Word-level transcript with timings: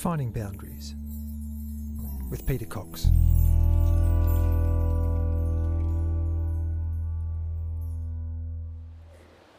Defining 0.00 0.32
Boundaries 0.32 0.94
with 2.30 2.46
Peta 2.46 2.64
Cox. 2.64 3.10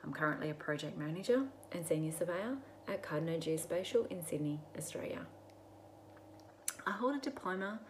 I'm 0.03 0.13
currently 0.13 0.51
a 0.51 0.53
project 0.53 0.95
manager 0.95 1.45
and 1.71 1.83
senior 1.83 2.11
surveyor 2.11 2.57
at 2.87 3.01
Cardno 3.01 3.39
Geospatial 3.39 4.11
in 4.11 4.23
Sydney, 4.23 4.59
Australia. 4.77 5.25
I 6.87 6.91
hold 6.91 7.15
a 7.15 7.19
diploma 7.19 7.81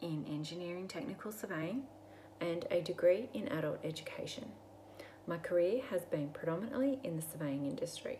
in 0.00 0.24
engineering 0.26 0.88
technical 0.88 1.30
surveying 1.30 1.82
and 2.40 2.64
a 2.70 2.80
degree 2.80 3.28
in 3.34 3.48
adult 3.48 3.80
education. 3.84 4.46
My 5.26 5.36
career 5.36 5.82
has 5.90 6.06
been 6.06 6.30
predominantly 6.30 7.00
in 7.04 7.16
the 7.16 7.22
surveying 7.22 7.66
industry, 7.66 8.18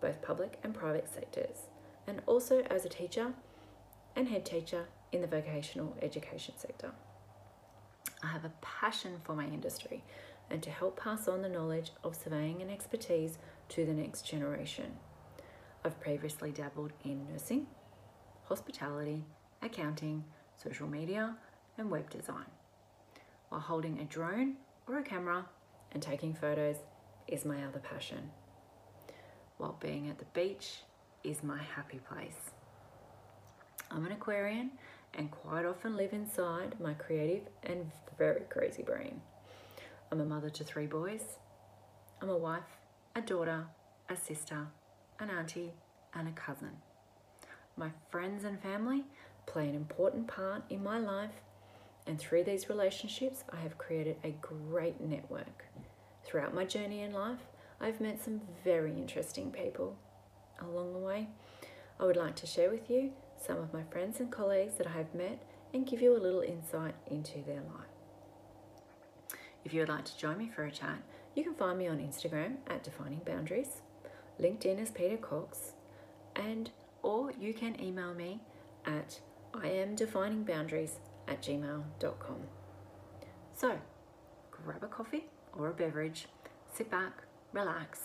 both 0.00 0.22
public 0.22 0.60
and 0.62 0.72
private 0.72 1.08
sectors, 1.12 1.66
and 2.06 2.22
also 2.26 2.60
as 2.70 2.84
a 2.84 2.88
teacher 2.88 3.32
and 4.14 4.28
head 4.28 4.46
teacher 4.46 4.86
in 5.10 5.20
the 5.20 5.26
vocational 5.26 5.96
education 6.00 6.54
sector. 6.56 6.92
I 8.22 8.28
have 8.28 8.44
a 8.44 8.52
passion 8.60 9.14
for 9.24 9.34
my 9.34 9.46
industry 9.46 10.04
and 10.48 10.62
to 10.62 10.70
help 10.70 11.00
pass 11.00 11.26
on 11.26 11.42
the 11.42 11.48
knowledge 11.48 11.90
of 12.04 12.14
surveying 12.14 12.62
and 12.62 12.70
expertise 12.70 13.38
to 13.70 13.84
the 13.84 13.94
next 13.94 14.22
generation. 14.22 14.92
I've 15.84 15.98
previously 15.98 16.52
dabbled 16.52 16.92
in 17.02 17.26
nursing, 17.28 17.66
hospitality, 18.44 19.24
accounting, 19.66 20.24
social 20.56 20.88
media, 20.88 21.36
and 21.76 21.90
web 21.90 22.08
design. 22.10 22.46
While 23.48 23.60
holding 23.60 24.00
a 24.00 24.04
drone 24.04 24.54
or 24.88 24.98
a 24.98 25.02
camera 25.02 25.46
and 25.92 26.02
taking 26.02 26.34
photos 26.34 26.76
is 27.28 27.44
my 27.44 27.64
other 27.64 27.80
passion. 27.80 28.30
While 29.58 29.76
being 29.80 30.08
at 30.08 30.18
the 30.18 30.24
beach 30.26 30.78
is 31.22 31.42
my 31.42 31.62
happy 31.62 31.98
place. 31.98 32.50
I'm 33.90 34.04
an 34.04 34.12
Aquarian 34.12 34.70
and 35.14 35.30
quite 35.30 35.64
often 35.64 35.96
live 35.96 36.12
inside 36.12 36.78
my 36.80 36.94
creative 36.94 37.42
and 37.62 37.90
very 38.18 38.42
crazy 38.48 38.82
brain. 38.82 39.20
I'm 40.10 40.20
a 40.20 40.24
mother 40.24 40.50
to 40.50 40.64
three 40.64 40.86
boys. 40.86 41.38
I'm 42.22 42.28
a 42.28 42.36
wife, 42.36 42.62
a 43.14 43.20
daughter, 43.20 43.66
a 44.08 44.16
sister, 44.16 44.68
an 45.18 45.30
auntie, 45.30 45.72
and 46.14 46.28
a 46.28 46.32
cousin. 46.32 46.70
My 47.76 47.90
friends 48.10 48.44
and 48.44 48.60
family 48.60 49.04
play 49.56 49.68
an 49.70 49.74
important 49.74 50.26
part 50.26 50.62
in 50.68 50.82
my 50.82 50.98
life, 50.98 51.40
and 52.06 52.18
through 52.18 52.44
these 52.44 52.68
relationships, 52.68 53.42
I 53.50 53.56
have 53.56 53.78
created 53.78 54.16
a 54.22 54.36
great 54.42 55.00
network. 55.00 55.64
Throughout 56.26 56.52
my 56.52 56.66
journey 56.66 57.00
in 57.00 57.14
life, 57.14 57.38
I've 57.80 57.98
met 57.98 58.22
some 58.22 58.42
very 58.62 58.92
interesting 58.92 59.50
people. 59.50 59.96
Along 60.60 60.92
the 60.92 60.98
way, 60.98 61.28
I 61.98 62.04
would 62.04 62.18
like 62.18 62.36
to 62.36 62.46
share 62.46 62.68
with 62.68 62.90
you 62.90 63.12
some 63.40 63.56
of 63.56 63.72
my 63.72 63.82
friends 63.84 64.20
and 64.20 64.30
colleagues 64.30 64.74
that 64.74 64.88
I 64.88 64.90
have 64.90 65.14
met 65.14 65.42
and 65.72 65.86
give 65.86 66.02
you 66.02 66.14
a 66.14 66.20
little 66.20 66.42
insight 66.42 66.94
into 67.06 67.38
their 67.38 67.62
life. 67.62 67.96
If 69.64 69.72
you 69.72 69.80
would 69.80 69.88
like 69.88 70.04
to 70.04 70.18
join 70.18 70.36
me 70.36 70.50
for 70.54 70.64
a 70.64 70.70
chat, 70.70 71.00
you 71.34 71.42
can 71.42 71.54
find 71.54 71.78
me 71.78 71.86
on 71.86 71.96
Instagram 71.96 72.56
at 72.66 72.84
Defining 72.84 73.22
Boundaries, 73.24 73.80
LinkedIn 74.38 74.82
as 74.82 74.90
Peta 74.90 75.16
Cox, 75.16 75.72
and 76.34 76.72
or 77.02 77.32
you 77.40 77.54
can 77.54 77.82
email 77.82 78.12
me 78.12 78.40
at 78.84 79.20
iamdefiningboundaries 79.60 80.92
at 81.28 81.42
gmail.com. 81.42 82.36
So, 83.54 83.78
grab 84.50 84.82
a 84.82 84.86
coffee 84.86 85.26
or 85.56 85.68
a 85.68 85.72
beverage, 85.72 86.26
sit 86.72 86.90
back, 86.90 87.22
relax, 87.52 88.00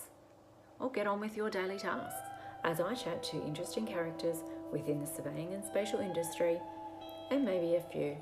or 0.80 0.92
get 0.92 1.08
on 1.08 1.20
with 1.20 1.36
your 1.36 1.50
daily 1.50 1.78
tasks 1.78 2.30
as 2.64 2.80
I 2.80 2.94
chat 2.94 3.24
to 3.24 3.46
interesting 3.46 3.86
characters 3.86 4.38
within 4.72 5.00
the 5.00 5.08
surveying 5.08 5.54
and 5.54 5.64
spatial 5.64 6.00
industry 6.00 6.60
and 7.30 7.44
maybe 7.44 7.76
a 7.76 7.82
few 7.92 8.16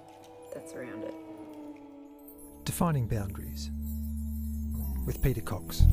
that 0.53 0.69
surround 0.69 1.03
it. 1.03 1.13
Defining 2.65 3.07
Boundaries 3.07 3.69
with 5.05 5.21
Peta 5.21 5.41
Cox. 5.41 5.83